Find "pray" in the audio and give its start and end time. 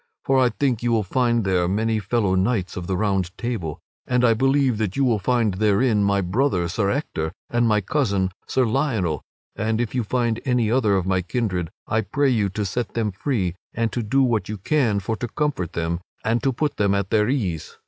12.01-12.31